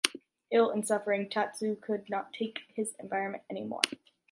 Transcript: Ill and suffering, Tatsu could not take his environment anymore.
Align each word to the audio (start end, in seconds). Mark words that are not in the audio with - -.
Ill 0.51 0.71
and 0.71 0.87
suffering, 0.87 1.29
Tatsu 1.29 1.75
could 1.75 2.09
not 2.09 2.33
take 2.33 2.61
his 2.73 2.95
environment 2.97 3.43
anymore. 3.51 3.83